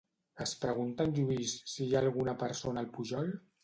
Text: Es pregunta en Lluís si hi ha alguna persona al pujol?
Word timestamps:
Es 0.45 0.53
pregunta 0.63 1.07
en 1.09 1.13
Lluís 1.19 1.55
si 1.75 1.87
hi 1.89 1.95
ha 1.95 2.03
alguna 2.05 2.39
persona 2.47 2.87
al 2.87 2.95
pujol? 2.99 3.35